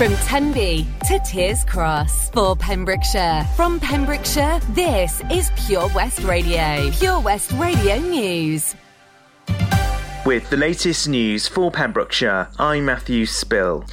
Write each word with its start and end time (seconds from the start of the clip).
From 0.00 0.16
Tenby 0.16 0.86
to 1.08 1.18
Tiers 1.18 1.62
Cross 1.66 2.30
for 2.30 2.56
Pembrokeshire. 2.56 3.46
From 3.54 3.78
Pembrokeshire, 3.78 4.58
this 4.70 5.20
is 5.30 5.50
Pure 5.66 5.90
West 5.94 6.20
Radio. 6.20 6.90
Pure 6.92 7.20
West 7.20 7.52
Radio 7.52 7.98
News. 7.98 8.74
With 10.24 10.48
the 10.48 10.56
latest 10.56 11.06
news 11.06 11.46
for 11.46 11.70
Pembrokeshire, 11.70 12.48
I'm 12.58 12.86
Matthew 12.86 13.26
Spill. 13.26 13.84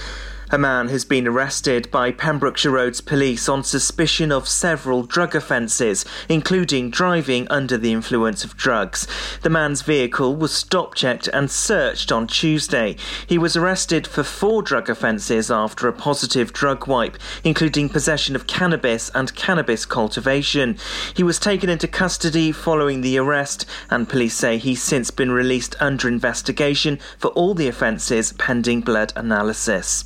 A 0.50 0.58
man 0.58 0.88
has 0.88 1.04
been 1.04 1.28
arrested 1.28 1.92
by 1.92 2.14
Pembrokeshire 2.14 2.72
Roads 2.72 3.02
Police 3.02 3.50
on 3.50 3.66
suspicion 3.66 4.32
of 4.32 4.48
several 4.48 5.04
drug 5.04 5.36
offences, 5.36 6.06
including 6.30 6.90
driving 6.90 7.50
under 7.50 7.78
the 7.78 7.92
influence 7.92 8.46
of 8.46 8.56
drugs. 8.56 9.08
The 9.42 9.50
man's 9.50 9.82
vehicle 9.82 10.38
was 10.38 10.54
stop 10.54 10.96
checked 10.96 11.28
and 11.28 11.52
searched 11.52 12.14
on 12.14 12.28
Tuesday. 12.28 12.96
He 13.28 13.38
was 13.38 13.58
arrested 13.58 14.08
for 14.08 14.24
four 14.24 14.62
drug 14.62 14.90
offences 14.90 15.52
after 15.52 15.86
a 15.86 15.94
positive 15.94 16.54
drug 16.54 16.88
wipe, 16.88 17.18
including 17.44 17.90
possession 17.90 18.34
of 18.34 18.48
cannabis 18.48 19.12
and 19.14 19.36
cannabis 19.36 19.86
cultivation. 19.86 20.78
He 21.14 21.24
was 21.24 21.40
taken 21.40 21.70
into 21.70 21.90
custody 21.90 22.54
following 22.54 23.02
the 23.02 23.18
arrest, 23.18 23.66
and 23.90 24.08
police 24.08 24.36
say 24.36 24.58
he's 24.58 24.82
since 24.82 25.12
been 25.12 25.32
released 25.32 25.76
under 25.82 26.08
investigation 26.08 27.00
for 27.18 27.32
all 27.32 27.54
the 27.54 27.68
offences 27.68 28.32
pending 28.32 28.80
blood 28.80 29.12
analysis. 29.18 30.06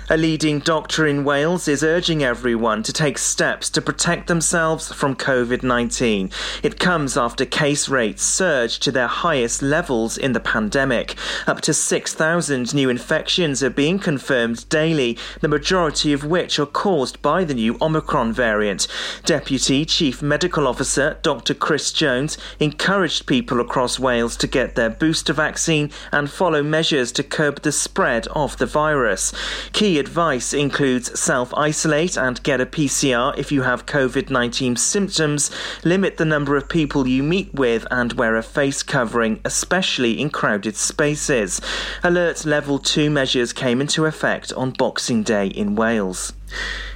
A 0.11 0.17
leading 0.17 0.59
doctor 0.59 1.07
in 1.07 1.23
Wales 1.23 1.69
is 1.69 1.85
urging 1.85 2.21
everyone 2.21 2.83
to 2.83 2.91
take 2.91 3.17
steps 3.17 3.69
to 3.69 3.81
protect 3.81 4.27
themselves 4.27 4.91
from 4.91 5.15
COVID 5.15 5.63
19. 5.63 6.29
It 6.61 6.79
comes 6.81 7.15
after 7.15 7.45
case 7.45 7.87
rates 7.87 8.21
surged 8.21 8.83
to 8.83 8.91
their 8.91 9.07
highest 9.07 9.61
levels 9.61 10.17
in 10.17 10.33
the 10.33 10.41
pandemic. 10.41 11.15
Up 11.47 11.61
to 11.61 11.73
6,000 11.73 12.75
new 12.75 12.89
infections 12.89 13.63
are 13.63 13.69
being 13.69 13.99
confirmed 13.99 14.67
daily, 14.67 15.17
the 15.39 15.47
majority 15.47 16.11
of 16.11 16.25
which 16.25 16.59
are 16.59 16.65
caused 16.65 17.21
by 17.21 17.45
the 17.45 17.53
new 17.53 17.77
Omicron 17.81 18.33
variant. 18.33 18.89
Deputy 19.23 19.85
Chief 19.85 20.21
Medical 20.21 20.67
Officer 20.67 21.19
Dr. 21.21 21.53
Chris 21.53 21.93
Jones 21.93 22.37
encouraged 22.59 23.27
people 23.27 23.61
across 23.61 23.97
Wales 23.97 24.35
to 24.35 24.47
get 24.47 24.75
their 24.75 24.89
booster 24.89 25.31
vaccine 25.31 25.89
and 26.11 26.29
follow 26.29 26.61
measures 26.61 27.13
to 27.13 27.23
curb 27.23 27.61
the 27.61 27.71
spread 27.71 28.27
of 28.35 28.57
the 28.57 28.65
virus. 28.65 29.31
Key 29.71 30.00
advice 30.01 30.51
includes 30.51 31.17
self 31.17 31.53
isolate 31.53 32.17
and 32.17 32.41
get 32.41 32.59
a 32.59 32.65
PCR 32.65 33.37
if 33.37 33.51
you 33.51 33.61
have 33.61 33.85
COVID 33.85 34.31
19 34.31 34.75
symptoms, 34.75 35.51
limit 35.83 36.17
the 36.17 36.25
number 36.25 36.57
of 36.57 36.67
people 36.67 37.07
you 37.07 37.21
meet 37.21 37.53
with, 37.53 37.85
and 37.91 38.13
wear 38.13 38.35
a 38.35 38.41
face 38.41 38.81
covering, 38.81 39.39
especially 39.45 40.19
in 40.19 40.31
crowded 40.31 40.75
spaces. 40.75 41.61
Alert 42.03 42.45
Level 42.45 42.79
2 42.79 43.11
measures 43.11 43.53
came 43.53 43.79
into 43.79 44.05
effect 44.07 44.51
on 44.53 44.71
Boxing 44.71 45.21
Day 45.21 45.47
in 45.47 45.75
Wales. 45.75 46.33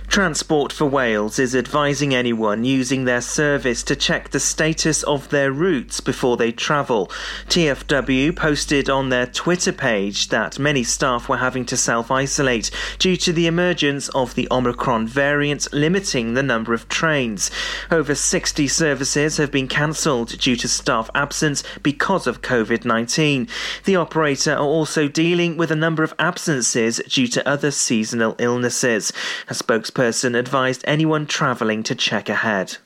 Transport 0.07 0.71
for 0.71 0.85
Wales 0.85 1.39
is 1.39 1.55
advising 1.55 2.15
anyone 2.15 2.63
using 2.63 3.03
their 3.03 3.19
service 3.19 3.83
to 3.83 3.97
check 3.97 4.29
the 4.29 4.39
status 4.39 5.03
of 5.03 5.29
their 5.29 5.51
routes 5.51 5.99
before 5.99 6.37
they 6.37 6.53
travel. 6.53 7.07
TFW 7.49 8.33
posted 8.33 8.89
on 8.89 9.09
their 9.09 9.25
Twitter 9.25 9.73
page 9.73 10.29
that 10.29 10.57
many 10.57 10.83
staff 10.83 11.27
were 11.27 11.37
having 11.37 11.65
to 11.65 11.75
self 11.75 12.11
isolate 12.11 12.71
due 12.97 13.17
to 13.17 13.33
the 13.33 13.45
emergence 13.45 14.07
of 14.09 14.35
the 14.35 14.47
Omicron 14.51 15.05
variant, 15.05 15.67
limiting 15.73 16.33
the 16.33 16.43
number 16.43 16.73
of 16.73 16.87
trains. 16.87 17.51
Over 17.91 18.15
60 18.15 18.69
services 18.69 19.35
have 19.35 19.51
been 19.51 19.67
cancelled 19.67 20.37
due 20.39 20.55
to 20.55 20.67
staff 20.69 21.09
absence 21.13 21.61
because 21.83 22.25
of 22.25 22.41
COVID 22.41 22.85
19. 22.85 23.49
The 23.83 23.97
operator 23.97 24.53
are 24.53 24.59
also 24.59 25.09
dealing 25.09 25.57
with 25.57 25.71
a 25.71 25.75
number 25.75 26.03
of 26.03 26.13
absences 26.19 27.01
due 27.09 27.27
to 27.27 27.45
other 27.45 27.71
seasonal 27.71 28.35
illnesses. 28.39 29.11
A 29.49 29.53
spokesperson 29.53 29.94
spokesperson 29.95 30.37
advised 30.37 30.83
anyone 30.85 31.25
travelling 31.25 31.81
to 31.81 31.95
check 31.95 32.27
ahead. 32.27 32.77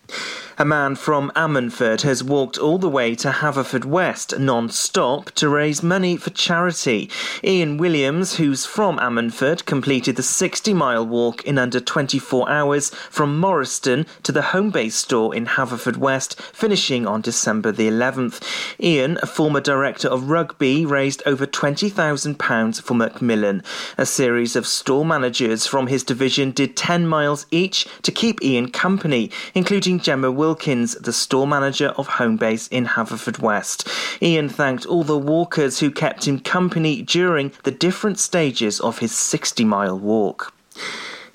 A 0.61 0.65
man 0.65 0.95
from 0.97 1.31
Ammanford 1.37 2.01
has 2.01 2.21
walked 2.21 2.57
all 2.57 2.77
the 2.77 2.89
way 2.89 3.15
to 3.15 3.29
Haverfordwest 3.29 4.37
non-stop 4.37 5.31
to 5.31 5.47
raise 5.47 5.81
money 5.81 6.17
for 6.17 6.31
charity. 6.31 7.09
Ian 7.41 7.77
Williams, 7.77 8.35
who's 8.35 8.65
from 8.65 8.97
Ammanford, 8.97 9.63
completed 9.63 10.17
the 10.17 10.21
60-mile 10.21 11.07
walk 11.07 11.45
in 11.45 11.57
under 11.57 11.79
24 11.79 12.49
hours 12.49 12.89
from 13.09 13.39
Morriston 13.39 14.05
to 14.23 14.33
the 14.33 14.41
Homebase 14.41 14.91
store 14.91 15.33
in 15.33 15.45
Haverfordwest, 15.45 16.35
finishing 16.53 17.07
on 17.07 17.21
December 17.21 17.71
the 17.71 17.87
11th. 17.87 18.43
Ian, 18.81 19.17
a 19.21 19.27
former 19.27 19.61
director 19.61 20.09
of 20.09 20.29
rugby, 20.29 20.85
raised 20.85 21.23
over 21.25 21.47
£20,000 21.47 22.81
for 22.81 22.93
Macmillan. 22.95 23.63
A 23.97 24.05
series 24.05 24.57
of 24.57 24.67
store 24.67 25.05
managers 25.05 25.65
from 25.65 25.87
his 25.87 26.03
division 26.03 26.51
did 26.51 26.75
10 26.75 27.07
miles 27.07 27.45
each 27.49 27.87
to 28.01 28.11
keep 28.11 28.43
Ian 28.43 28.71
company, 28.71 29.31
including 29.55 29.98
Gemma 29.99 30.31
Wilkins, 30.31 30.95
the 30.95 31.13
store 31.13 31.47
manager 31.47 31.89
of 31.89 32.07
Homebase 32.07 32.67
in 32.71 32.85
Haverfordwest. 32.85 33.87
Ian 34.21 34.49
thanked 34.49 34.85
all 34.85 35.03
the 35.03 35.17
walkers 35.17 35.79
who 35.79 35.91
kept 35.91 36.27
him 36.27 36.39
company 36.39 37.01
during 37.01 37.51
the 37.63 37.71
different 37.71 38.19
stages 38.19 38.79
of 38.79 38.99
his 38.99 39.15
60 39.15 39.63
mile 39.65 39.97
walk. 39.97 40.53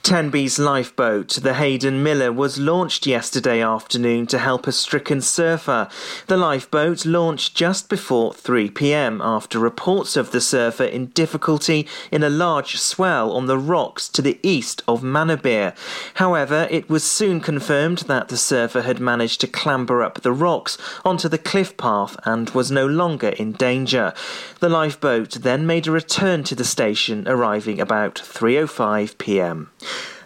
Tenby's 0.04 0.58
lifeboat, 0.58 1.30
the 1.30 1.54
Haydn 1.54 2.02
Miller, 2.02 2.30
was 2.30 2.58
launched 2.58 3.06
yesterday 3.06 3.62
afternoon 3.62 4.26
to 4.26 4.38
help 4.38 4.66
a 4.66 4.72
stricken 4.72 5.22
surfer. 5.22 5.88
The 6.26 6.36
lifeboat 6.36 7.06
launched 7.06 7.54
just 7.54 7.88
before 7.88 8.34
3 8.34 8.68
pm 8.68 9.22
after 9.22 9.58
reports 9.58 10.14
of 10.18 10.30
the 10.30 10.42
surfer 10.42 10.84
in 10.84 11.06
difficulty 11.06 11.88
in 12.12 12.22
a 12.22 12.28
large 12.28 12.76
swell 12.76 13.32
on 13.32 13.46
the 13.46 13.56
rocks 13.56 14.06
to 14.10 14.20
the 14.20 14.38
east 14.42 14.82
of 14.86 15.02
Manorbier. 15.02 15.74
However, 16.16 16.68
it 16.70 16.90
was 16.90 17.02
soon 17.02 17.40
confirmed 17.40 18.00
that 18.00 18.28
the 18.28 18.36
surfer 18.36 18.82
had 18.82 19.00
managed 19.00 19.40
to 19.40 19.46
clamber 19.46 20.02
up 20.02 20.20
the 20.20 20.32
rocks 20.32 20.76
onto 21.02 21.30
the 21.30 21.38
cliff 21.38 21.78
path 21.78 22.14
and 22.26 22.50
was 22.50 22.70
no 22.70 22.86
longer 22.86 23.30
in 23.30 23.52
danger. 23.52 24.12
The 24.60 24.68
lifeboat 24.68 25.30
then 25.30 25.66
made 25.66 25.86
a 25.86 25.92
return 25.92 26.44
to 26.44 26.54
the 26.54 26.62
station, 26.62 27.26
arriving 27.26 27.80
about 27.80 28.16
3:05 28.16 29.16
pm. 29.16 29.70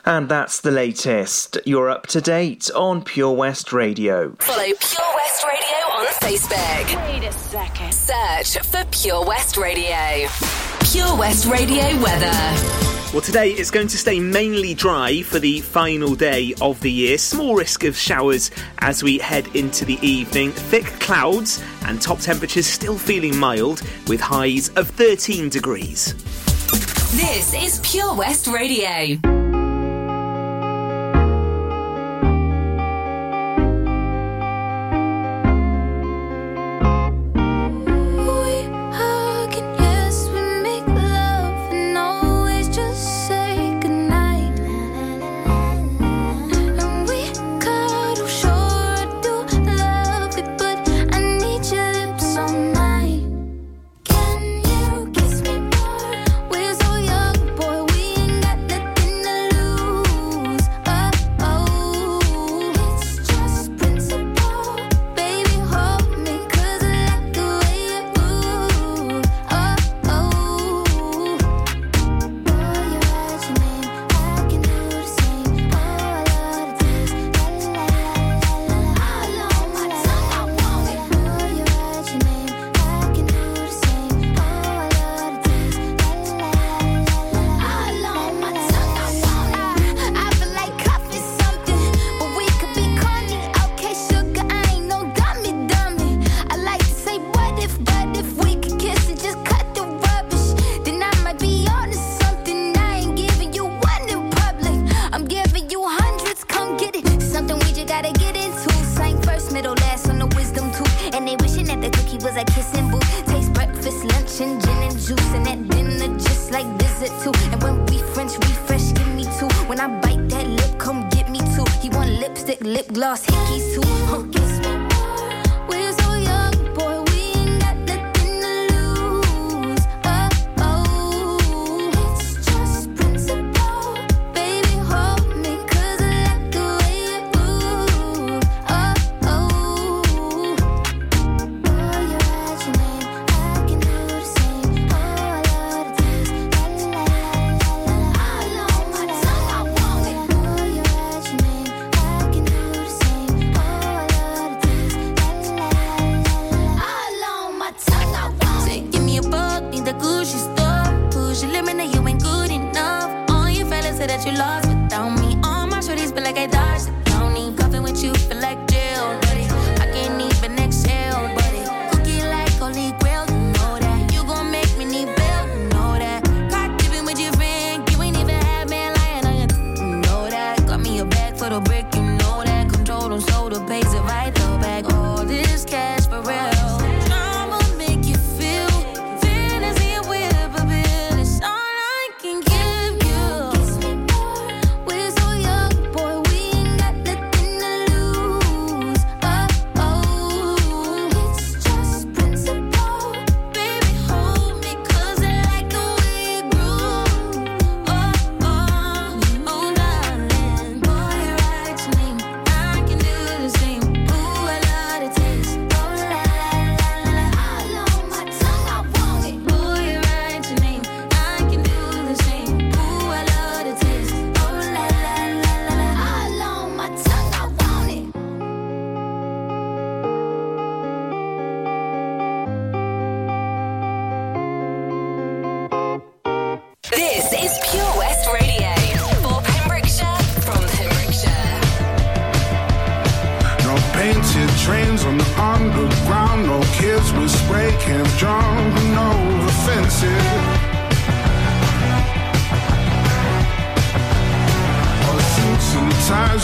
And 0.08 0.26
that's 0.26 0.60
the 0.60 0.70
latest. 0.70 1.58
You're 1.66 1.90
up 1.90 2.06
to 2.06 2.22
date 2.22 2.70
on 2.74 3.04
Pure 3.04 3.34
West 3.34 3.74
Radio. 3.74 4.34
Follow 4.38 4.62
Pure 4.62 5.14
West 5.14 5.44
Radio 5.44 5.78
on 5.98 6.06
Facebook. 6.06 7.12
Wait 7.12 7.24
a 7.24 7.32
second. 7.32 7.92
Search 7.92 8.58
for 8.66 8.86
Pure 8.90 9.26
West 9.26 9.58
Radio. 9.58 10.26
Pure 10.90 11.14
West 11.18 11.44
Radio 11.44 11.82
weather. 12.02 12.32
Well, 13.12 13.20
today 13.20 13.50
it's 13.50 13.70
going 13.70 13.88
to 13.88 13.98
stay 13.98 14.18
mainly 14.18 14.72
dry 14.72 15.20
for 15.20 15.40
the 15.40 15.60
final 15.60 16.14
day 16.14 16.54
of 16.62 16.80
the 16.80 16.90
year. 16.90 17.18
Small 17.18 17.54
risk 17.54 17.84
of 17.84 17.94
showers 17.94 18.50
as 18.78 19.02
we 19.02 19.18
head 19.18 19.54
into 19.54 19.84
the 19.84 19.98
evening. 20.00 20.52
Thick 20.52 20.86
clouds 21.00 21.62
and 21.84 22.00
top 22.00 22.20
temperatures 22.20 22.66
still 22.66 22.96
feeling 22.96 23.36
mild 23.36 23.82
with 24.06 24.22
highs 24.22 24.70
of 24.70 24.88
13 24.88 25.50
degrees. 25.50 26.14
This 27.12 27.52
is 27.52 27.78
Pure 27.80 28.14
West 28.14 28.46
Radio. 28.46 29.18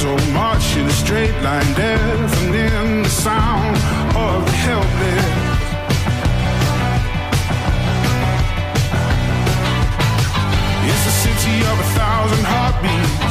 so 0.05 0.17
much 0.35 0.77
in 0.77 0.85
a 0.85 0.93
straight 0.93 1.35
line 1.41 1.73
deafening 1.73 3.03
the 3.03 3.09
sound 3.09 3.75
of 4.15 4.45
the 4.45 4.53
helpless. 4.53 5.45
It's 10.91 11.07
a 11.07 11.15
city 11.25 11.57
of 11.71 11.77
a 11.81 11.89
thousand 11.97 12.45
heartbeats. 12.45 13.24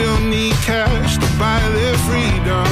still 0.00 0.20
need 0.20 0.54
cash 0.64 1.18
to 1.18 1.26
buy 1.38 1.60
their 1.74 1.94
freedom. 2.08 2.69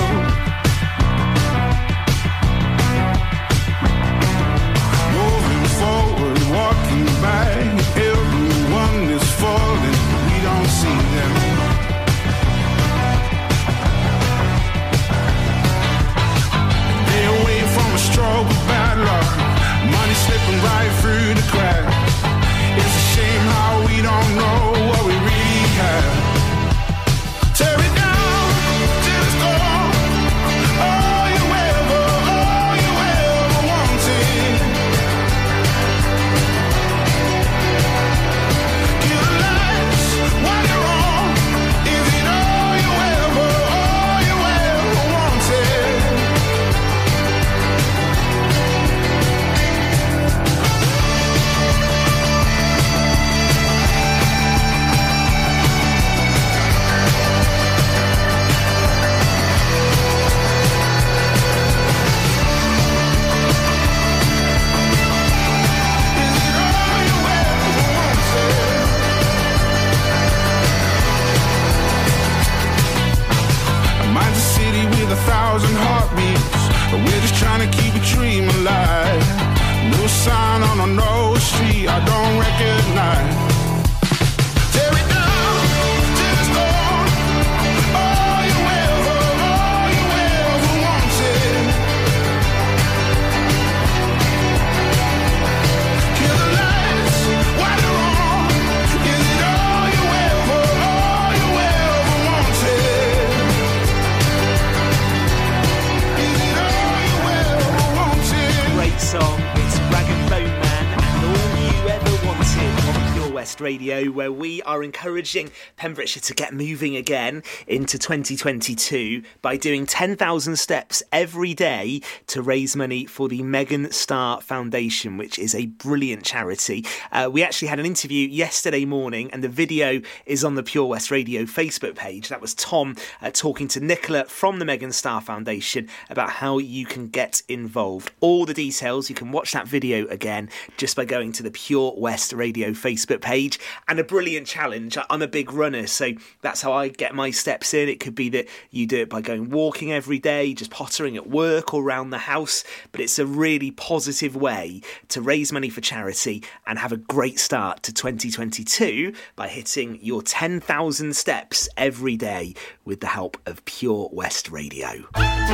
Encouraging 115.08 115.50
Pembrokeshire 115.76 116.20
to 116.20 116.34
get 116.34 116.52
moving 116.52 116.94
again 116.94 117.42
into 117.66 117.98
2022 117.98 119.22
by 119.40 119.56
doing 119.56 119.86
10,000 119.86 120.56
steps 120.56 121.02
every 121.10 121.54
day 121.54 122.02
to 122.26 122.42
raise 122.42 122.76
money 122.76 123.06
for 123.06 123.26
the 123.26 123.42
Megan 123.42 123.90
Star 123.90 124.42
Foundation, 124.42 125.16
which 125.16 125.38
is 125.38 125.54
a 125.54 125.64
brilliant 125.64 126.24
charity. 126.24 126.84
Uh, 127.10 127.30
we 127.32 127.42
actually 127.42 127.68
had 127.68 127.80
an 127.80 127.86
interview 127.86 128.28
yesterday 128.28 128.84
morning, 128.84 129.30
and 129.32 129.42
the 129.42 129.48
video 129.48 130.02
is 130.26 130.44
on 130.44 130.56
the 130.56 130.62
Pure 130.62 130.88
West 130.88 131.10
Radio 131.10 131.44
Facebook 131.44 131.94
page. 131.94 132.28
That 132.28 132.42
was 132.42 132.52
Tom 132.52 132.94
uh, 133.22 133.30
talking 133.32 133.66
to 133.68 133.80
Nicola 133.80 134.26
from 134.26 134.58
the 134.58 134.66
Megan 134.66 134.92
Star 134.92 135.22
Foundation 135.22 135.88
about 136.10 136.28
how 136.28 136.58
you 136.58 136.84
can 136.84 137.08
get 137.08 137.42
involved. 137.48 138.10
All 138.20 138.44
the 138.44 138.52
details, 138.52 139.08
you 139.08 139.14
can 139.14 139.32
watch 139.32 139.52
that 139.52 139.66
video 139.66 140.06
again 140.08 140.50
just 140.76 140.96
by 140.96 141.06
going 141.06 141.32
to 141.32 141.42
the 141.42 141.50
Pure 141.50 141.94
West 141.96 142.34
Radio 142.34 142.72
Facebook 142.72 143.22
page. 143.22 143.58
And 143.88 143.98
a 143.98 144.04
brilliant 144.04 144.46
challenge. 144.46 144.97
I'm 145.10 145.22
a 145.22 145.28
big 145.28 145.52
runner, 145.52 145.86
so 145.86 146.12
that's 146.40 146.62
how 146.62 146.72
I 146.72 146.88
get 146.88 147.14
my 147.14 147.30
steps 147.30 147.74
in. 147.74 147.88
It 147.88 148.00
could 148.00 148.14
be 148.14 148.28
that 148.30 148.48
you 148.70 148.86
do 148.86 148.98
it 149.02 149.08
by 149.08 149.20
going 149.20 149.50
walking 149.50 149.92
every 149.92 150.18
day, 150.18 150.54
just 150.54 150.70
pottering 150.70 151.16
at 151.16 151.28
work 151.28 151.74
or 151.74 151.82
around 151.82 152.10
the 152.10 152.18
house, 152.18 152.64
but 152.92 153.00
it's 153.00 153.18
a 153.18 153.26
really 153.26 153.70
positive 153.70 154.36
way 154.36 154.80
to 155.08 155.20
raise 155.20 155.52
money 155.52 155.68
for 155.68 155.80
charity 155.80 156.42
and 156.66 156.78
have 156.78 156.92
a 156.92 156.96
great 156.96 157.38
start 157.38 157.82
to 157.82 157.92
2022 157.92 159.12
by 159.36 159.48
hitting 159.48 159.98
your 160.02 160.22
10,000 160.22 161.16
steps 161.16 161.68
every 161.76 162.16
day 162.16 162.54
with 162.84 163.00
the 163.00 163.06
help 163.06 163.36
of 163.46 163.64
Pure 163.64 164.10
West 164.12 164.50
Radio. 164.50 165.04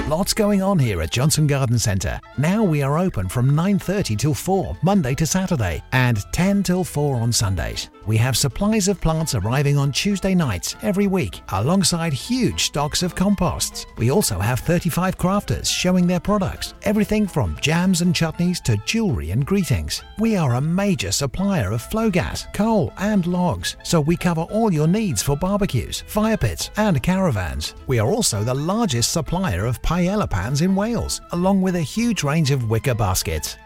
Lots 0.08 0.34
going 0.34 0.60
on 0.60 0.78
here 0.78 1.00
at 1.00 1.10
Johnston 1.10 1.46
Garden 1.46 1.78
Centre. 1.78 2.20
Now 2.36 2.62
we 2.62 2.82
are 2.82 2.98
open 2.98 3.28
from 3.28 3.50
9:30 3.50 4.16
till 4.16 4.34
4 4.34 4.76
Monday 4.82 5.14
to 5.14 5.26
Saturday 5.26 5.82
and 5.92 6.22
10 6.32 6.62
till 6.62 6.84
4 6.84 7.16
on 7.16 7.32
Sundays. 7.32 7.88
We 8.06 8.18
have 8.18 8.36
supplies 8.36 8.88
of 8.88 9.00
plants 9.00 9.23
arriving 9.32 9.78
on 9.78 9.92
Tuesday 9.92 10.34
nights 10.34 10.76
every 10.82 11.06
week 11.06 11.40
alongside 11.52 12.12
huge 12.12 12.64
stocks 12.64 13.02
of 13.02 13.14
composts. 13.14 13.86
We 13.96 14.10
also 14.10 14.38
have 14.38 14.60
35 14.60 15.16
crafters 15.16 15.66
showing 15.66 16.06
their 16.06 16.20
products, 16.20 16.74
everything 16.82 17.26
from 17.26 17.56
jams 17.60 18.02
and 18.02 18.12
chutneys 18.12 18.60
to 18.64 18.76
jewellery 18.78 19.30
and 19.30 19.46
greetings. 19.46 20.02
We 20.18 20.36
are 20.36 20.56
a 20.56 20.60
major 20.60 21.12
supplier 21.12 21.72
of 21.72 21.82
Flogas, 21.82 22.52
coal 22.52 22.92
and 22.98 23.24
logs, 23.26 23.76
so 23.84 24.00
we 24.00 24.16
cover 24.16 24.42
all 24.42 24.72
your 24.72 24.88
needs 24.88 25.22
for 25.22 25.36
barbecues, 25.36 26.02
fire 26.08 26.36
pits 26.36 26.70
and 26.76 27.02
caravans. 27.02 27.74
We 27.86 28.00
are 28.00 28.08
also 28.08 28.42
the 28.42 28.52
largest 28.52 29.12
supplier 29.12 29.64
of 29.64 29.80
paella 29.82 30.28
pans 30.28 30.60
in 30.60 30.74
Wales, 30.74 31.20
along 31.30 31.62
with 31.62 31.76
a 31.76 31.80
huge 31.80 32.24
range 32.24 32.50
of 32.50 32.68
wicker 32.68 32.94
baskets. 32.94 33.56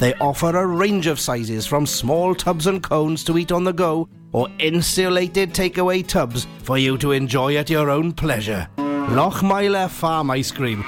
They 0.00 0.14
offer 0.14 0.56
a 0.56 0.66
range 0.66 1.06
of 1.06 1.20
sizes 1.20 1.66
from 1.66 1.86
small 1.86 2.34
tubs 2.34 2.66
and 2.66 2.82
cones 2.82 3.24
to 3.24 3.38
eat 3.38 3.52
on 3.52 3.64
the 3.64 3.72
go 3.72 4.08
or 4.32 4.48
insulated 4.58 5.54
takeaway 5.54 6.06
tubs 6.06 6.46
for 6.62 6.76
you 6.78 6.98
to 6.98 7.12
enjoy 7.12 7.56
at 7.56 7.70
your 7.70 7.90
own 7.90 8.12
pleasure. 8.12 8.68
Lochmeyler 8.76 9.88
Farm 9.88 10.30
Ice 10.30 10.50
Cream. 10.50 10.84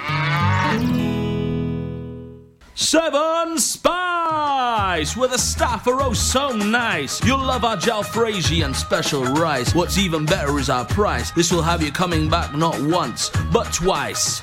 Seven 2.74 3.58
Spice! 3.58 5.16
Where 5.16 5.28
the 5.28 5.38
staff 5.38 5.86
are 5.86 6.02
oh 6.02 6.12
so 6.12 6.50
nice. 6.50 7.24
You'll 7.24 7.38
love 7.38 7.64
our 7.64 7.76
jalfrezi 7.76 8.64
and 8.64 8.74
special 8.74 9.24
rice. 9.24 9.74
What's 9.74 9.96
even 9.96 10.26
better 10.26 10.58
is 10.58 10.68
our 10.68 10.84
price. 10.84 11.30
This 11.30 11.52
will 11.52 11.62
have 11.62 11.82
you 11.82 11.92
coming 11.92 12.28
back 12.28 12.54
not 12.54 12.78
once, 12.82 13.30
but 13.52 13.72
twice. 13.72 14.42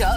Her 0.00 0.08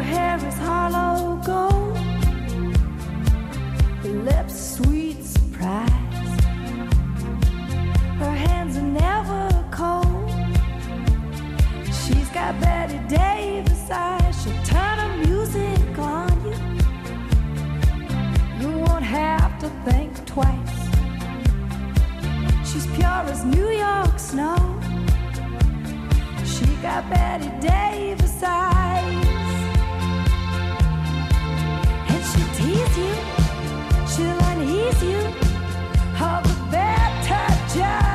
hair 0.00 0.36
is 0.46 0.58
hollow 0.58 1.40
gold, 1.44 1.96
her 4.02 4.08
lips 4.08 4.76
sweet 4.76 5.24
surprise. 5.24 5.90
Her 8.20 8.34
hands 8.46 8.76
are 8.76 8.82
never 8.82 9.48
cold. 9.72 10.30
She's 11.86 12.28
got 12.28 12.60
Bette 12.60 13.00
Davis 13.08 13.90
eyes. 13.90 14.44
Turn 14.64 14.91
have 19.12 19.58
to 19.58 19.68
think 19.84 20.10
twice. 20.24 20.76
She's 22.68 22.86
pure 22.96 23.22
as 23.32 23.44
New 23.44 23.68
York 23.68 24.18
snow. 24.18 24.56
She 26.52 26.64
got 26.80 27.02
Bette 27.10 27.50
Davis 27.60 28.42
eyes. 28.42 29.26
And 32.10 32.22
she'll 32.28 32.52
tease 32.58 32.96
you, 33.04 33.14
she'll 34.12 34.42
unease 34.50 35.02
you. 35.02 35.20
All 36.24 36.40
the 36.42 36.56
better 36.70 37.44
just 37.74 38.11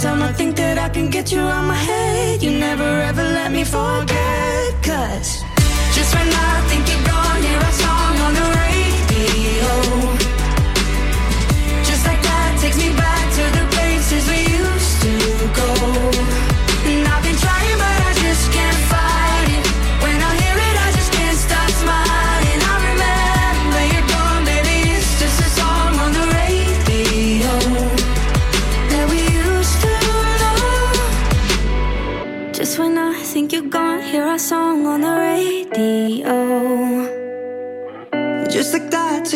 time 0.00 0.22
I 0.22 0.32
think 0.32 0.56
that 0.56 0.78
I 0.78 0.88
can 0.88 1.10
get 1.10 1.30
you 1.30 1.40
out 1.40 1.64
my 1.66 1.74
head, 1.74 2.42
you 2.42 2.52
never 2.58 2.90
ever 3.08 3.22
let 3.22 3.52
me 3.52 3.64
forget. 3.64 4.72
Cause 4.82 5.42
just 5.94 6.14
when 6.14 6.28
I 6.28 6.52
think 6.68 6.88
you're 6.88 7.06
gone, 7.06 7.42
here 7.42 7.60
I 7.60 7.72
song 7.82 8.16
on 8.26 8.34
the 8.34 8.49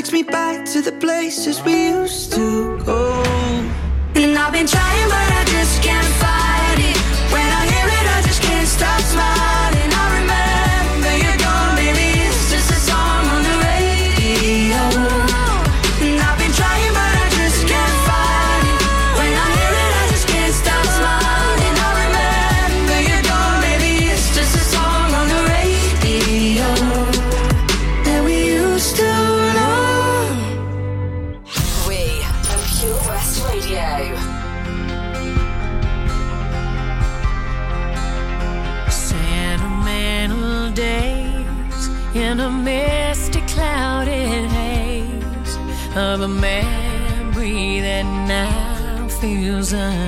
takes 0.05 0.13
me 0.13 0.23
back 0.23 0.67
to 0.67 0.83
the 0.83 0.93
places 0.93 1.63
we 1.63 1.89
used 1.89 2.31
to 2.31 2.79
go. 2.85 3.23
And 4.15 4.37
I've 4.37 4.53
been 4.53 4.67
trying, 4.67 5.09
but 5.09 5.33
I. 5.33 5.54
reason 49.75 50.04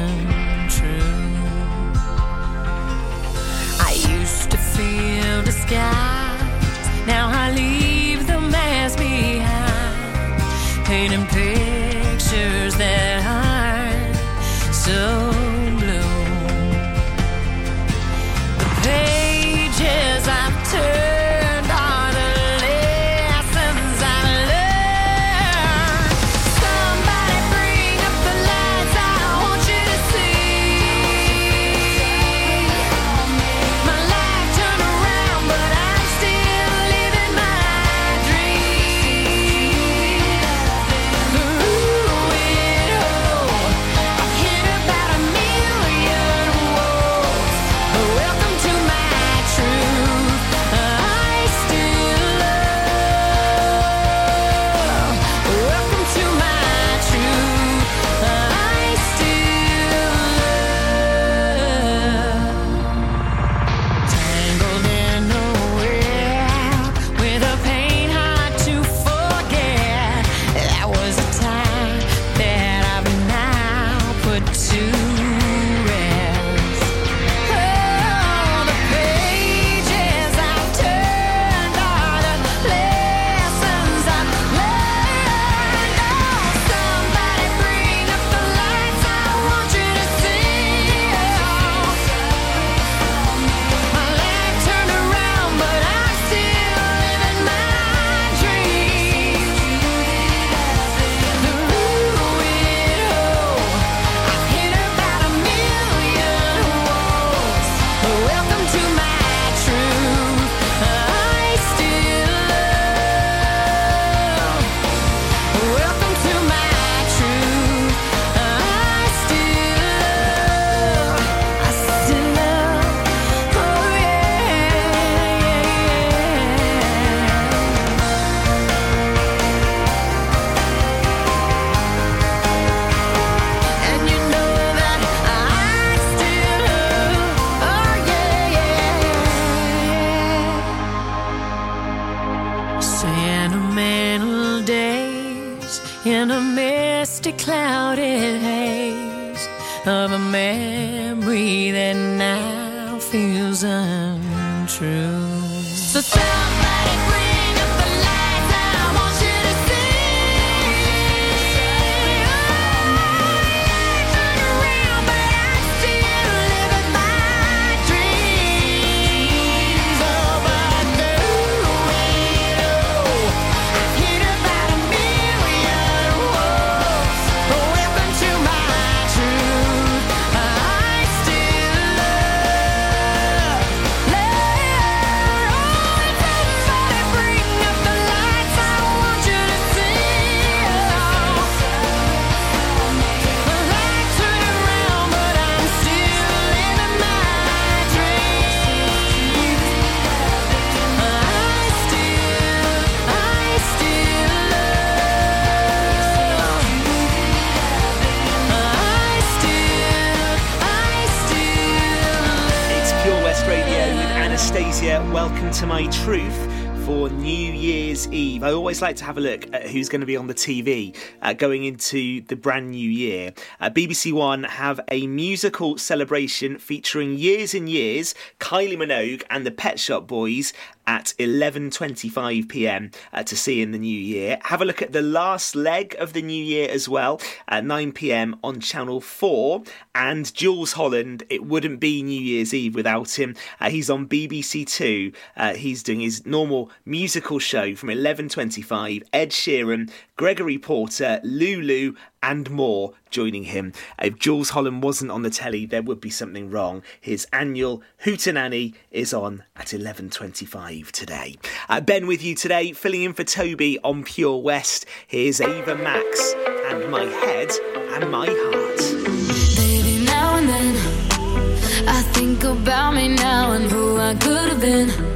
always 218.77 218.91
like 218.91 218.97
to 218.97 219.05
have 219.05 219.17
a 219.17 219.21
look 219.23 219.47
at 219.55 219.71
who's 219.71 219.89
going 219.89 220.03
to 220.03 220.07
be 220.07 220.19
on 220.19 220.27
the 220.27 220.35
TV 220.35 220.95
uh, 221.23 221.33
going 221.33 221.65
into 221.65 222.21
the 222.27 222.37
brand 222.37 222.73
new 222.73 222.91
year. 222.91 223.33
Uh, 223.59 223.71
BBC 223.71 224.13
One 224.13 224.45
have 224.45 224.81
a 224.91 225.07
musical 225.07 225.79
celebration 225.79 226.59
featuring 226.59 227.17
Years 227.17 227.55
and 227.55 227.71
Years, 227.71 228.15
Kylie 228.39 228.77
Minogue, 228.77 229.23
and 229.31 229.47
the 229.47 229.51
Pet 229.51 229.81
Shop 229.81 230.07
Boys 230.07 230.53
at 230.87 231.15
11:25 231.19 232.49
p.m. 232.49 232.91
Uh, 233.13 233.23
to 233.23 233.35
see 233.35 233.63
in 233.63 233.73
the 233.73 233.79
new 233.79 233.99
year. 233.99 234.39
Have 234.45 234.61
a 234.61 234.65
look 234.65 234.83
at 234.83 234.93
the 234.93 235.03
last 235.03 235.57
leg 235.57 235.97
of 235.99 236.13
the 236.13 236.23
new 236.23 236.45
year 236.45 236.69
as 236.71 236.89
well 236.89 237.21
at 237.49 237.65
9 237.65 237.93
p.m. 237.93 238.37
on 238.45 238.61
Channel 238.61 239.01
4. 239.01 239.63
And 239.95 240.33
Jools 240.35 240.75
Holland, 240.75 241.25
it 241.31 241.45
wouldn't 241.45 241.81
be 241.81 242.03
New 242.03 242.21
Year's 242.21 242.53
Eve 242.53 242.75
without 242.75 243.19
him. 243.19 243.35
Uh, 243.59 243.71
he's 243.71 243.91
on 243.91 244.07
BBC 244.07 244.67
Two. 244.67 245.13
Uh, 245.37 245.55
he's 245.55 245.83
doing 245.83 246.01
his 246.01 246.27
normal 246.27 246.71
musical 246.85 247.39
show 247.39 247.75
from 247.75 247.89
11:25. 247.89 248.66
Ed 248.71 249.31
Sheeran, 249.31 249.91
Gregory 250.17 250.59
Porter, 250.59 251.21
Lulu, 251.23 251.95
and 252.23 252.51
more 252.51 252.95
joining 253.11 253.45
him. 253.45 253.73
If 254.01 254.19
Jools 254.19 254.51
Holland 254.51 254.83
wasn't 254.83 255.13
on 255.13 255.23
the 255.23 255.31
telly, 255.31 255.67
there 255.67 255.83
would 255.83 256.01
be 256.01 256.11
something 256.11 256.51
wrong. 256.51 256.83
His 257.01 257.27
annual 257.33 257.83
Hootenanny 258.05 258.75
is 258.91 259.15
on 259.15 259.45
at 259.55 259.69
11.25 259.69 260.91
today. 260.91 261.37
Uh, 261.69 261.81
ben 261.81 262.07
with 262.07 262.25
you 262.25 262.35
today, 262.35 262.73
filling 262.73 263.03
in 263.03 263.13
for 263.13 263.25
Toby 263.25 263.79
on 263.85 264.03
Pure 264.03 264.43
West. 264.43 264.87
Here's 265.07 265.41
Ava 265.41 265.77
Max 265.77 266.35
and 266.67 266.91
My 266.91 267.05
Head 267.05 267.53
and 267.93 268.11
My 268.11 268.27
Heart. 268.29 269.57
Baby, 269.57 270.05
now 270.05 270.37
and 270.39 270.49
then 270.49 271.89
I 271.89 272.03
think 272.15 272.43
about 272.43 272.95
me 272.95 273.09
now 273.09 273.53
and 273.53 273.71
who 273.71 273.97
I 273.99 274.15
could 274.15 274.51
have 274.51 274.61
been. 274.61 275.16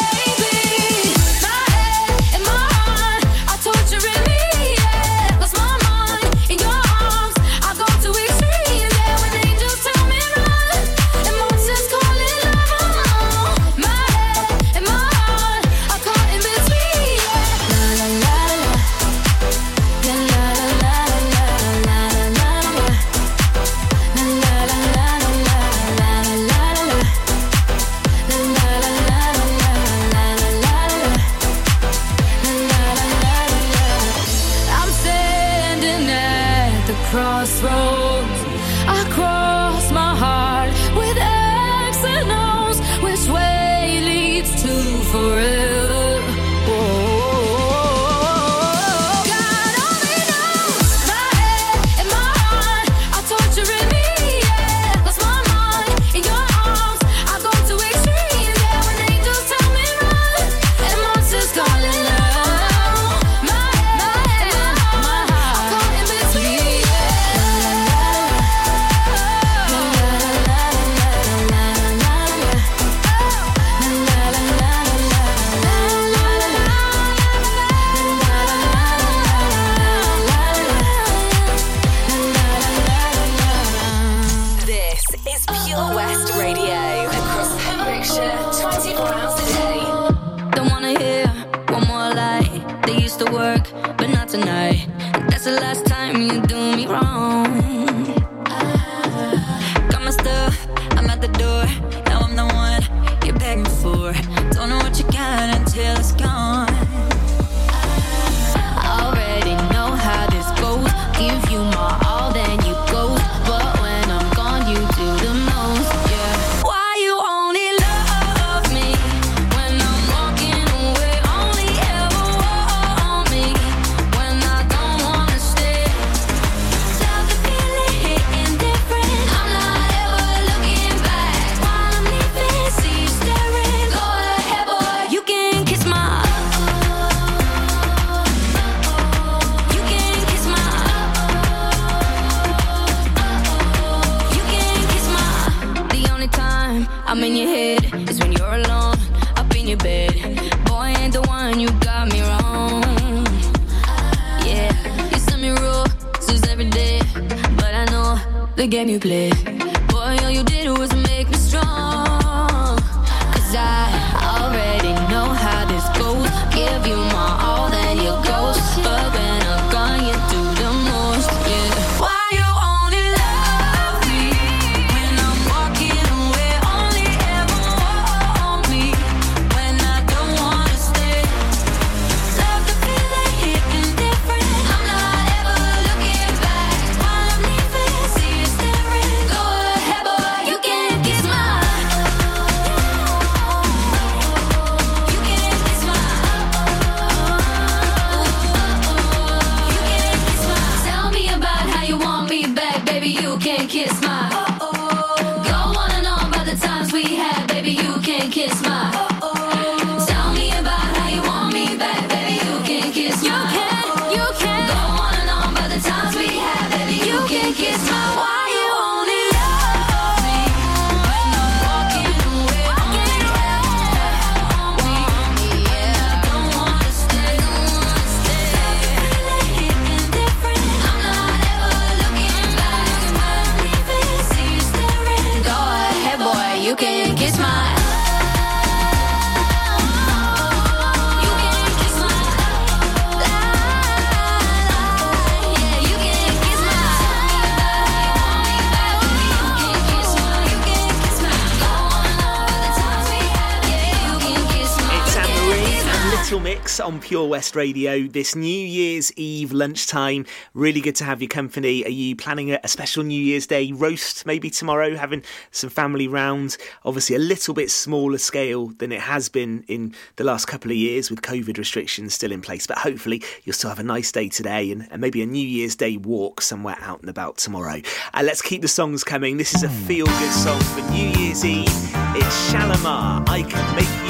Pure 257.11 257.27
West 257.27 257.57
Radio 257.57 258.03
this 258.03 258.37
New 258.37 258.47
Year's 258.47 259.11
Eve 259.17 259.51
lunchtime. 259.51 260.25
Really 260.53 260.79
good 260.79 260.95
to 260.95 261.03
have 261.03 261.21
your 261.21 261.27
company. 261.27 261.83
Are 261.83 261.89
you 261.89 262.15
planning 262.15 262.53
a, 262.53 262.67
special 262.69 263.03
New 263.03 263.21
Year's 263.21 263.45
Day 263.45 263.73
roast 263.73 264.25
maybe 264.25 264.49
tomorrow? 264.49 264.95
Having 264.95 265.23
some 265.51 265.69
family 265.69 266.07
round? 266.07 266.55
Obviously, 266.85 267.17
a 267.17 267.19
little 267.19 267.53
bit 267.53 267.69
smaller 267.69 268.17
scale 268.17 268.67
than 268.67 268.93
it 268.93 269.01
has 269.01 269.27
been 269.27 269.65
in 269.67 269.93
the 270.15 270.23
last 270.23 270.45
couple 270.45 270.71
of 270.71 270.77
years 270.77 271.09
with 271.09 271.21
COVID 271.21 271.57
restrictions 271.57 272.13
still 272.13 272.31
in 272.31 272.39
place. 272.39 272.65
But 272.65 272.77
hopefully, 272.77 273.21
you'll 273.43 273.55
still 273.55 273.71
have 273.71 273.79
a 273.79 273.83
nice 273.83 274.09
day 274.13 274.29
today 274.29 274.71
and, 274.71 274.87
and 274.89 275.01
maybe 275.01 275.21
a 275.21 275.25
New 275.25 275.45
Year's 275.45 275.75
Day 275.75 275.97
walk 275.97 276.39
somewhere 276.39 276.77
out 276.79 277.01
and 277.01 277.09
about 277.09 277.37
tomorrow. 277.37 277.81
Uh, 278.13 278.21
let's 278.23 278.41
keep 278.41 278.61
the 278.61 278.69
songs 278.69 279.03
coming. 279.03 279.35
This 279.35 279.53
is 279.53 279.63
a 279.63 279.69
feel 279.69 280.05
good 280.05 280.31
song 280.31 280.61
for 280.61 280.89
New 280.93 281.09
Year's 281.19 281.43
Eve. 281.43 281.67
It's 281.67 282.53
Shalamar. 282.53 283.27
I 283.27 283.43
can 283.49 283.75
make 283.75 284.00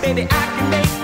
baby, 0.00 0.26
I 0.30 0.46
can 0.56 0.70
make 0.70 0.99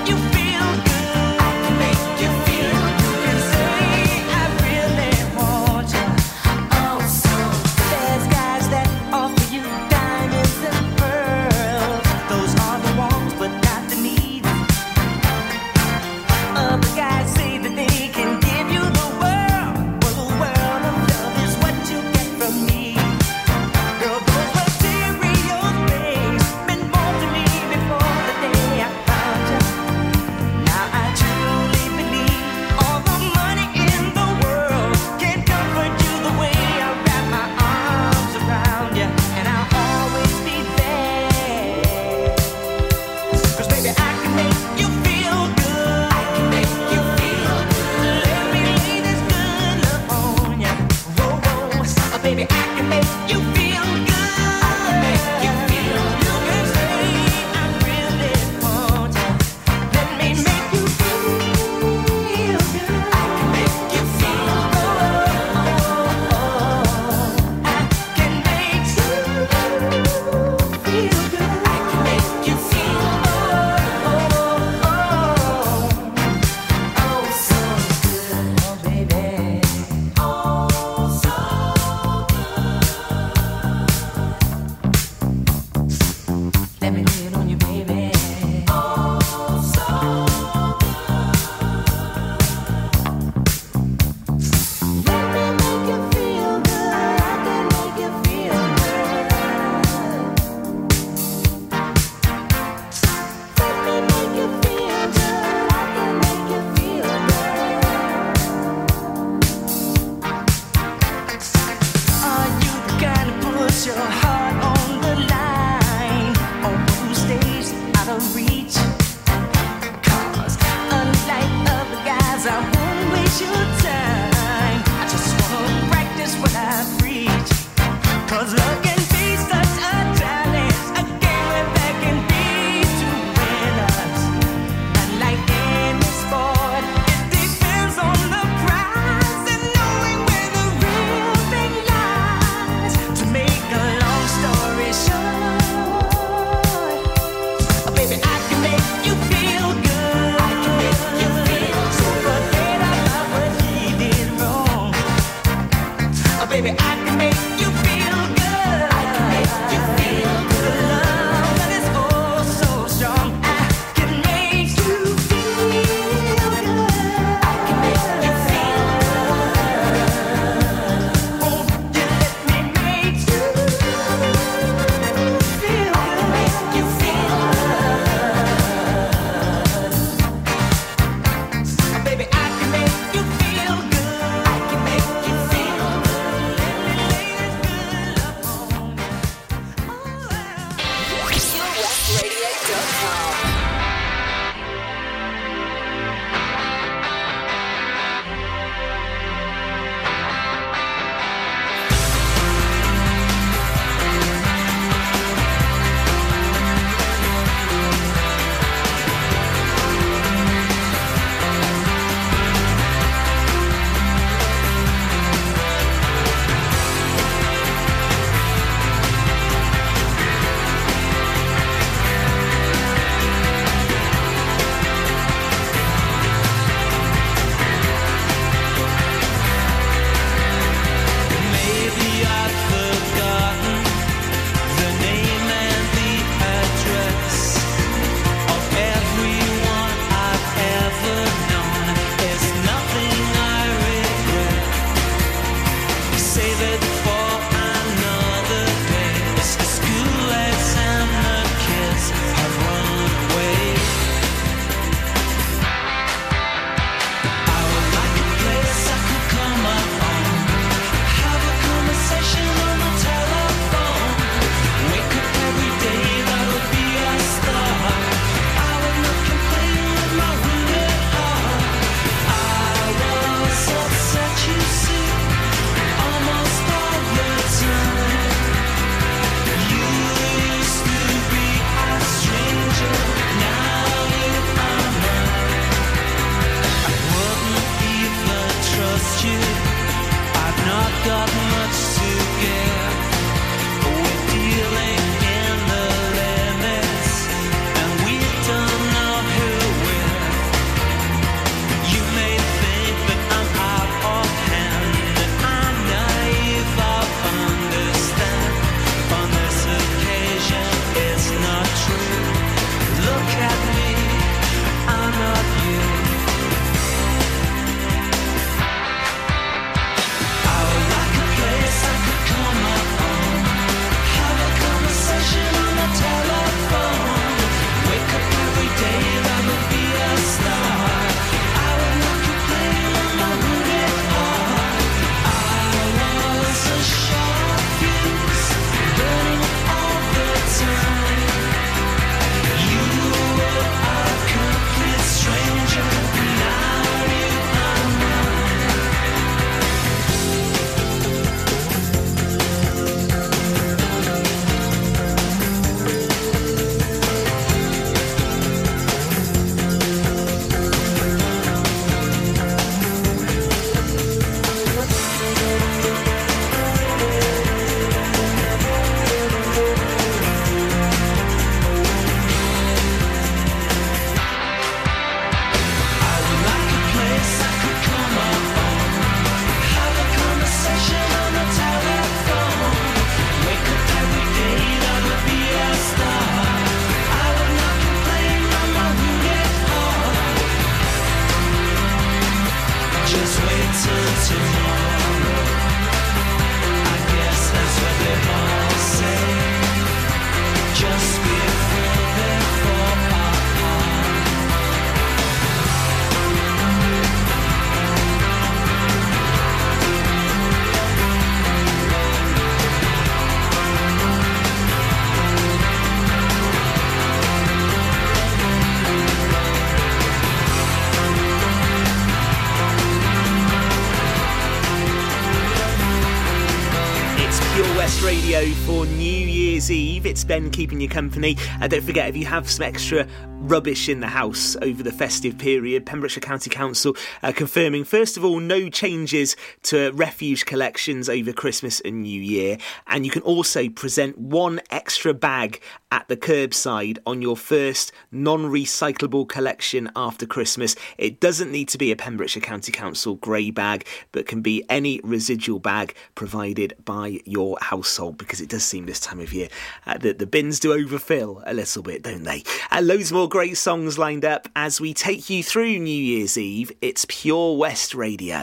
Ben 430.27 430.51
keeping 430.51 430.81
you 430.81 430.89
company. 430.89 431.37
And 431.61 431.71
don't 431.71 431.85
forget, 431.85 432.09
if 432.09 432.17
you 432.17 432.27
have 432.27 432.51
some 432.51 432.65
extra 432.65 433.07
rubbish 433.29 433.89
in 433.89 434.01
the 434.01 434.09
house 434.09 434.57
over 434.63 434.83
the 434.83 434.93
festive 434.93 435.39
period, 435.39 435.87
Pembrokeshire 435.87 436.21
County 436.21 436.51
Council 436.51 436.97
uh, 437.23 437.33
confirming, 437.33 437.85
first 437.85 438.17
of 438.17 438.25
all, 438.25 438.41
no 438.41 438.69
changes 438.69 439.37
to 439.65 439.91
refuge 439.93 440.47
collections 440.47 441.09
over 441.09 441.33
Christmas 441.33 441.81
and 441.81 442.03
New 442.03 442.21
Year. 442.21 442.59
And 442.87 443.05
you 443.05 443.11
can 443.11 443.23
also 443.23 443.69
present 443.69 444.19
one 444.19 444.61
extra 444.71 445.15
bag 445.15 445.61
at 445.97 446.09
the 446.09 446.17
curbside 446.17 446.99
on 447.07 447.23
your 447.23 447.39
first 447.39 447.91
non 448.13 448.45
recyclable 448.45 449.27
collection 449.27 449.91
after 449.97 450.27
Christmas. 450.27 450.77
It 450.99 451.21
doesn't 451.21 451.51
need 451.51 451.71
to 451.71 451.79
be 451.79 451.91
a 451.91 451.97
Pembrokeshire 451.97 452.43
County 452.43 452.71
Council 452.71 453.15
grey 453.15 453.51
bag, 453.51 453.87
but 454.13 454.27
can 454.27 454.43
be 454.43 454.63
any 454.69 455.01
residual 455.03 455.59
bag 455.59 455.95
provided 456.15 456.75
by 456.85 457.21
your 457.25 457.57
household 457.63 458.19
because 458.19 458.43
it 458.43 458.51
does 458.51 458.63
seem 458.63 458.85
this 458.85 459.01
time 459.01 459.21
of 459.21 459.33
year 459.33 459.49
uh, 459.87 459.97
that 459.97 460.19
the 460.19 460.27
bins 460.27 460.61
do 460.61 460.75
overfill 460.75 461.43
a 461.47 461.55
little 461.55 461.83
bit, 461.83 462.03
don't 462.03 462.25
they? 462.25 462.43
And 462.71 462.87
loads 462.87 463.11
more 463.11 463.29
great 463.29 463.57
songs 463.57 463.99
lined 463.99 464.27
up 464.27 464.51
as 464.55 464.79
we 464.79 464.93
take 464.93 465.31
you 465.31 465.43
through 465.43 465.79
New 465.79 466.03
Year's 466.03 466.37
Eve. 466.37 466.73
It's 466.83 467.07
Pure 467.09 467.57
West 467.57 467.95
Radio. 467.95 468.43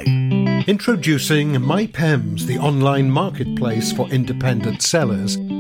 Introducing 0.66 1.54
MyPems, 1.54 2.48
the 2.48 2.58
online 2.58 3.12
marketplace 3.12 3.92
for 3.92 4.10
independent 4.10 4.82
sellers 4.82 5.38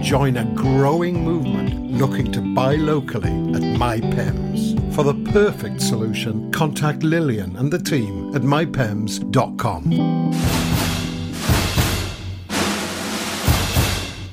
join 0.00 0.36
a 0.38 0.44
growing 0.54 1.22
movement 1.22 1.92
looking 1.92 2.32
to 2.32 2.40
buy 2.40 2.74
locally 2.74 3.30
at 3.30 3.62
MyPems. 3.62 4.94
For 4.94 5.04
the 5.04 5.14
perfect 5.32 5.80
solution, 5.80 6.50
contact 6.52 7.02
Lillian 7.02 7.56
and 7.56 7.70
the 7.72 7.78
team 7.78 8.34
at 8.34 8.42
mypems.com. 8.42 9.90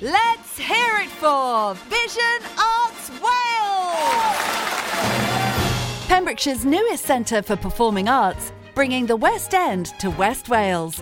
Let's 0.02 0.58
hear 0.58 0.98
it 1.02 1.10
for 1.10 1.76
Vision 1.90 2.42
Arts 2.58 3.10
Wales! 3.22 4.38
Pembrokeshire's 6.08 6.66
newest 6.66 7.06
centre 7.06 7.42
for 7.42 7.56
performing 7.56 8.08
arts, 8.08 8.52
bringing 8.74 9.06
the 9.06 9.16
West 9.16 9.54
End 9.54 9.88
to 10.00 10.10
West 10.12 10.50
Wales, 10.50 11.02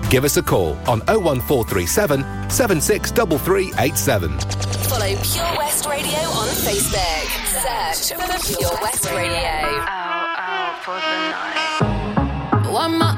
Give 0.11 0.25
us 0.25 0.35
a 0.35 0.43
call 0.43 0.73
on 0.89 0.99
01437 1.07 2.49
763387. 2.49 4.39
Follow 4.89 5.15
Pure 5.23 5.57
West 5.57 5.85
Radio 5.85 6.19
on 6.35 6.49
Facebook. 6.49 7.31
Search 7.47 8.19
for 8.19 8.57
Pure 8.57 8.77
West 8.81 9.05
Radio. 9.05 9.31
Why 12.69 12.85
am 12.85 12.95
I 12.95 12.95
on 12.95 12.97
my 12.99 13.10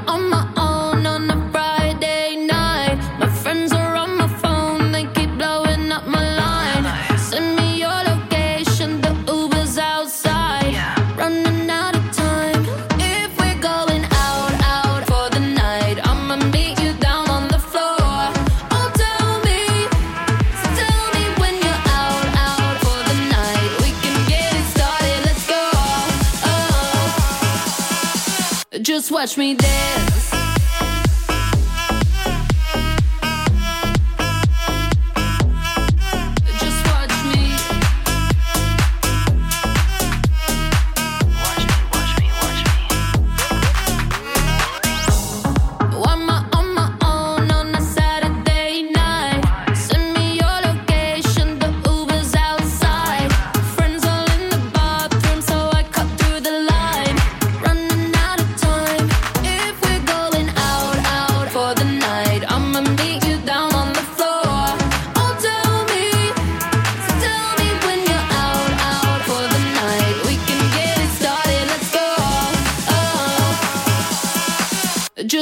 Watch 29.24 29.38
me 29.38 29.54
dance. 29.54 29.73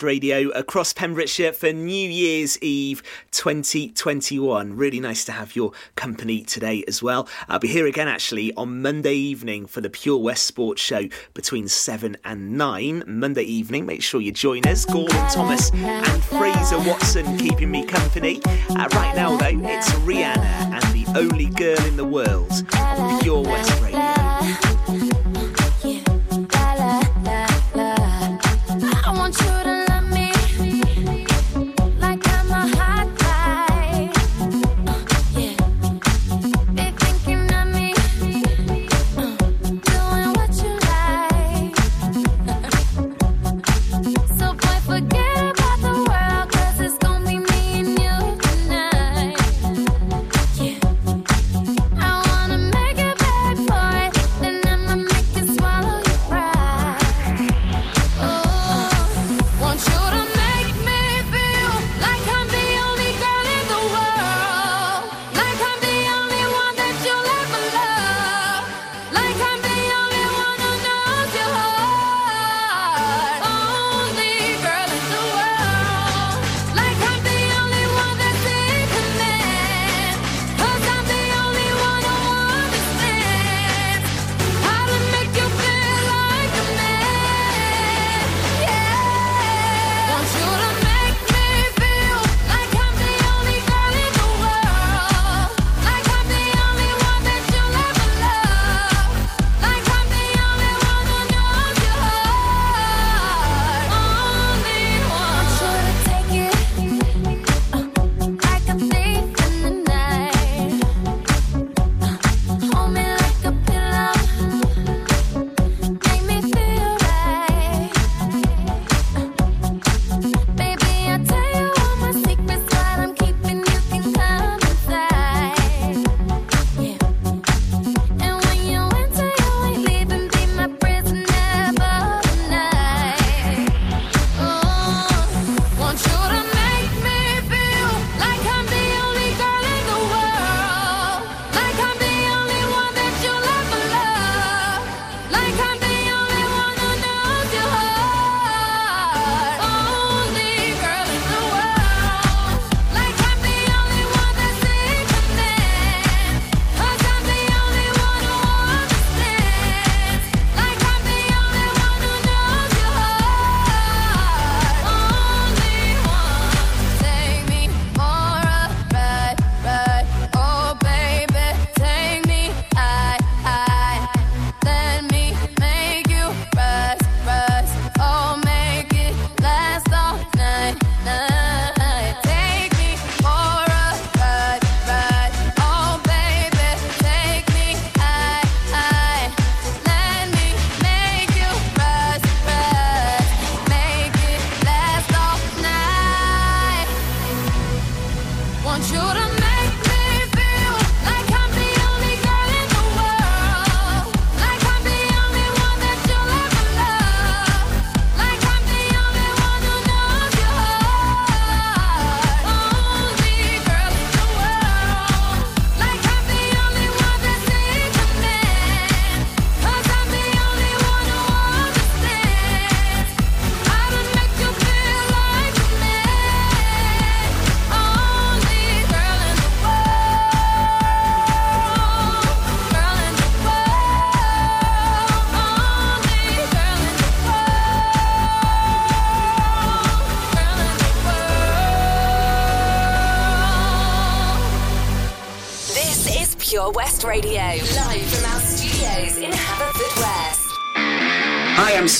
Podcast 0.00 0.02
Radio 0.02 0.50
across 0.50 0.92
Pembrokeshire 0.92 1.52
for 1.52 1.72
New 1.72 2.08
Year's 2.08 2.60
Eve 2.62 3.02
2021. 3.32 4.76
Really 4.76 5.00
nice 5.00 5.24
to 5.26 5.32
have 5.32 5.54
your 5.54 5.72
company 5.96 6.42
today 6.42 6.84
as 6.88 7.02
well. 7.02 7.28
I'll 7.48 7.58
be 7.58 7.68
here 7.68 7.86
again 7.86 8.08
actually 8.08 8.52
on 8.54 8.82
Monday 8.82 9.14
evening 9.14 9.66
for 9.66 9.80
the 9.80 9.90
Pure 9.90 10.18
West 10.18 10.44
Sports 10.44 10.82
Show 10.82 11.08
between 11.34 11.68
7 11.68 12.16
and 12.24 12.56
9. 12.56 13.04
Monday 13.06 13.42
evening, 13.42 13.86
make 13.86 14.02
sure 14.02 14.20
you 14.20 14.32
join 14.32 14.66
us. 14.66 14.84
Gordon 14.84 15.30
Thomas 15.30 15.72
and 15.72 16.24
Fraser 16.24 16.78
Watson 16.78 17.36
keeping 17.38 17.70
me 17.70 17.84
company. 17.84 18.40
Uh, 18.70 18.88
right 18.92 19.14
now, 19.14 19.36
though, 19.36 19.46
it's 19.46 19.90
Rihanna 19.90 20.36
and 20.36 20.82
the 20.94 21.18
only 21.18 21.46
girl 21.46 21.84
in 21.86 21.96
the 21.96 22.04
world 22.04 22.52
on 22.74 23.20
Pure 23.20 23.42
West 23.42 23.80
Radio. 23.82 24.19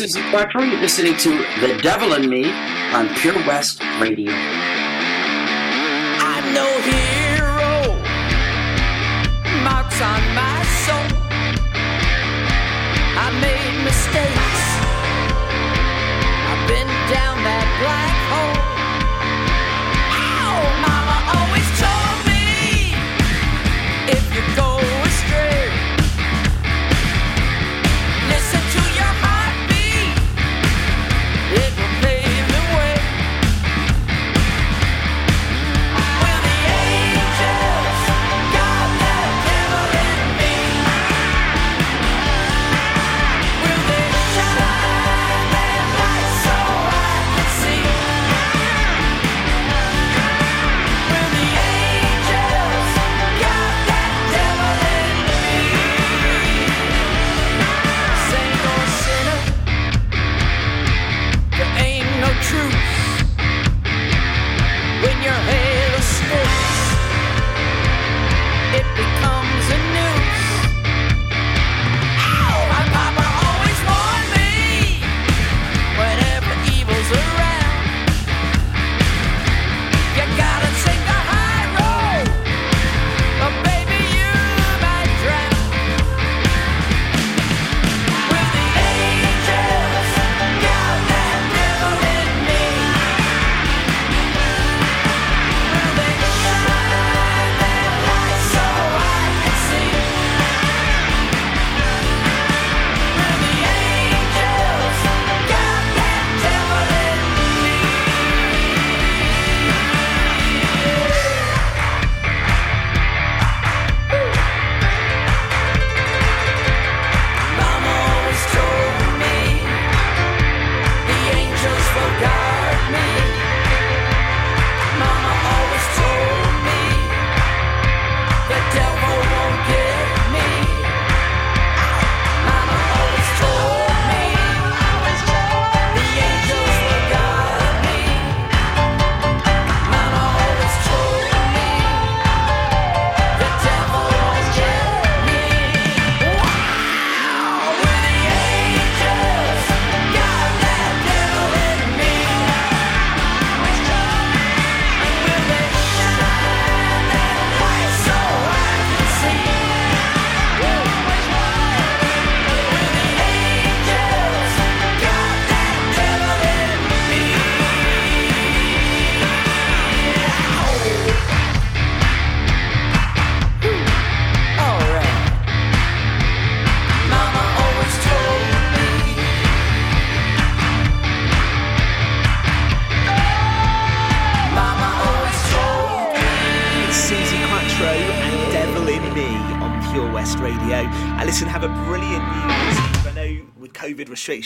I'm 0.01 0.31
Quattro. 0.31 0.63
You're 0.63 0.81
listening 0.81 1.15
to 1.19 1.31
The 1.61 1.79
Devil 1.83 2.15
in 2.15 2.31
Me 2.31 2.51
on 2.95 3.15
Pure 3.17 3.35
West 3.47 3.83
Radio. 4.01 4.60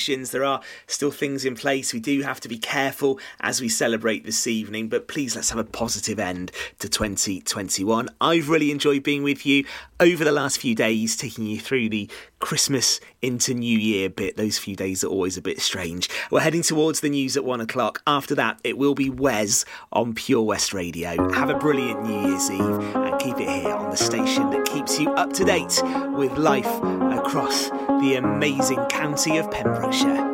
Restrictions, 0.05 0.31
there 0.33 0.45
are 0.45 0.61
still 0.87 1.11
things 1.11 1.45
in 1.45 1.55
place. 1.55 1.95
We 1.95 2.01
do 2.01 2.23
have 2.23 2.41
to 2.41 2.49
be 2.49 2.59
careful 2.59 3.19
as 3.41 3.61
we 3.61 3.69
celebrate 3.69 4.25
this 4.25 4.47
evening, 4.47 4.89
but 4.89 5.09
please 5.09 5.35
let's 5.35 5.51
have 5.51 5.59
a 5.59 5.65
positive 5.65 6.19
end 6.19 6.53
to 6.81 6.89
2021. 6.89 8.09
I've 8.21 8.51
really 8.51 8.71
enjoyed 8.71 9.03
being 9.03 9.23
with 9.23 9.47
you 9.47 9.65
over 10.01 10.23
the 10.23 10.33
last 10.33 10.59
few 10.59 10.75
days, 10.75 11.17
taking 11.17 11.47
you 11.47 11.59
through 11.59 11.89
the 11.89 12.11
Christmas 12.45 13.01
into 13.23 13.55
New 13.55 13.79
Year 13.79 14.11
bit. 14.11 14.37
Those 14.37 14.59
few 14.59 14.77
days 14.77 15.03
are 15.03 15.07
always 15.07 15.39
a 15.39 15.41
bit 15.41 15.63
strange. 15.63 16.11
We're 16.31 16.41
heading 16.41 16.61
towards 16.61 17.01
the 17.01 17.09
news 17.09 17.39
at 17.39 17.45
one 17.45 17.63
o'clock. 17.63 18.03
After 18.07 18.35
that, 18.35 18.61
it 18.63 18.77
will 18.77 18.95
be 18.95 19.09
Wes 19.09 19.65
on 19.95 20.13
Pure 20.13 20.43
West 20.43 20.75
Radio. 20.75 21.33
Have 21.33 21.49
a 21.49 21.59
brilliant 21.59 22.03
New 22.03 22.29
Year's 22.29 22.51
Eve 22.51 22.97
and 22.97 23.19
keep 23.19 23.41
it 23.41 23.49
here 23.49 23.73
on 23.73 23.91
the 23.91 23.97
station 23.97 24.51
that 24.51 24.67
keeps 24.67 25.01
you 25.01 25.09
up 25.13 25.33
to 25.33 25.45
date 25.45 25.81
with 26.13 26.37
life 26.37 26.67
across 27.19 27.71
the 27.71 28.17
amazing 28.23 28.85
county 28.91 29.39
of 29.39 29.51
Pembrokeshire. 29.51 30.34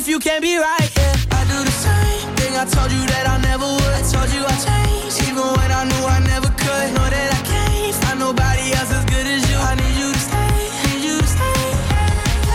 If 0.00 0.08
you 0.08 0.18
can't 0.18 0.40
be 0.40 0.56
right, 0.56 0.90
yeah. 0.96 1.12
I 1.36 1.44
do 1.44 1.60
the 1.60 1.76
same 1.76 2.32
thing 2.40 2.56
I 2.56 2.64
told 2.64 2.90
you 2.90 3.04
that 3.12 3.28
I 3.28 3.36
never 3.44 3.68
would. 3.68 3.92
I 3.92 4.00
told 4.00 4.32
you 4.32 4.40
I 4.48 4.56
changed, 4.56 5.28
even 5.28 5.44
when 5.44 5.68
I 5.68 5.84
knew 5.84 6.04
I 6.08 6.24
never 6.24 6.48
could. 6.56 6.86
Know 6.96 7.04
that 7.04 7.28
I 7.36 7.40
can't 7.44 7.94
find 8.00 8.18
nobody 8.18 8.72
else 8.80 8.88
as 8.96 9.04
good 9.04 9.28
as 9.28 9.44
you. 9.44 9.60
I 9.60 9.76
need 9.76 9.96
you 10.00 10.08
to 10.08 10.22
stay, 10.24 10.56
need 10.88 11.04
you 11.04 11.16
to 11.20 11.28
stay. 11.28 11.64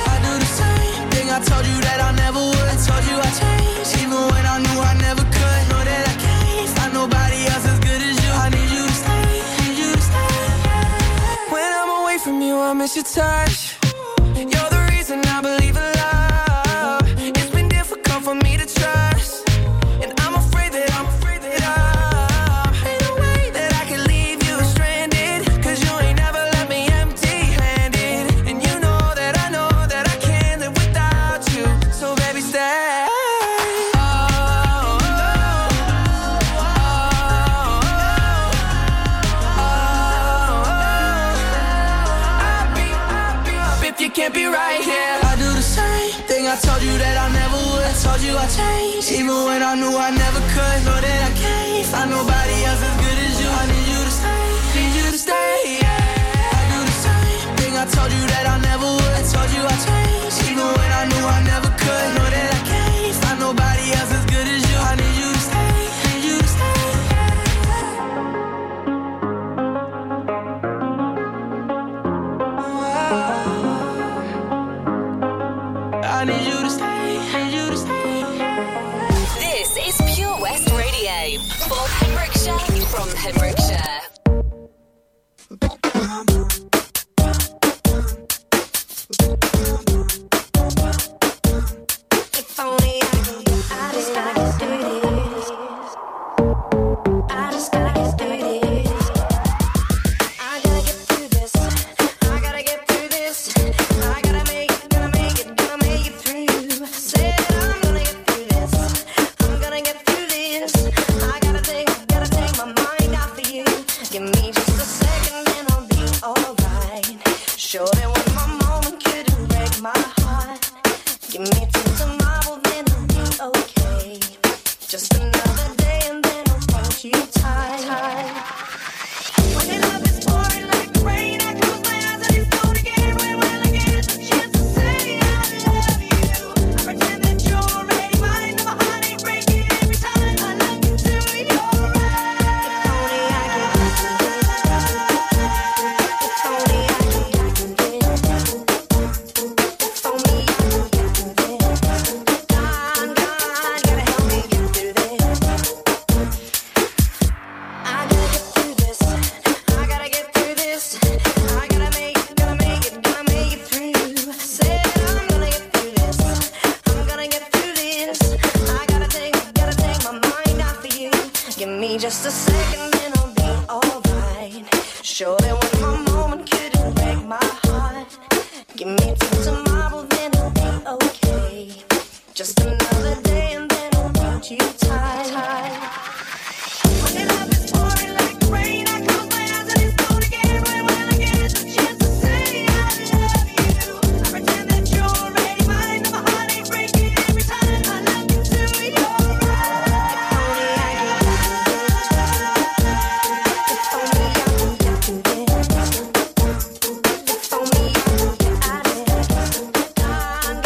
I 0.10 0.16
do 0.26 0.34
the 0.42 0.52
same 0.58 1.06
thing 1.14 1.30
I 1.30 1.38
told 1.46 1.70
you 1.70 1.78
that 1.86 2.02
I 2.02 2.18
never 2.18 2.42
would. 2.42 2.66
I 2.66 2.78
told 2.82 3.06
you 3.06 3.18
I 3.22 3.30
changed, 3.38 3.94
even 4.02 4.22
when 4.26 4.46
I 4.50 4.58
knew 4.66 4.80
I 4.82 4.94
never 5.06 5.22
could. 5.22 5.62
Know 5.70 5.82
that 5.86 6.02
I 6.02 6.16
can't 6.18 6.70
find 6.74 6.98
nobody 6.98 7.46
else 7.46 7.66
as 7.70 7.78
good 7.78 8.02
as 8.10 8.18
you. 8.26 8.32
I 8.42 8.50
need 8.58 8.70
you 8.74 8.84
to 8.90 8.96
stay, 9.06 9.22
need 9.62 9.78
you 9.86 9.90
to 9.94 10.02
stay. 10.02 11.54
When 11.54 11.70
I'm 11.78 11.92
away 12.02 12.18
from 12.18 12.42
you, 12.42 12.58
I 12.58 12.74
miss 12.74 12.98
your 12.98 13.06
touch. 13.06 13.75